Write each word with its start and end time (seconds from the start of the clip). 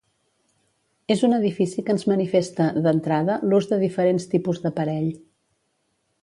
És 1.15 1.19
un 1.27 1.35
edifici 1.37 1.83
que 1.89 1.93
ens 1.95 2.07
manifesta, 2.13 2.69
d'entrada, 2.87 3.37
l'ús 3.51 3.69
de 3.75 3.79
diferents 3.85 4.27
tipus 4.33 4.65
d'aparell. 4.65 5.13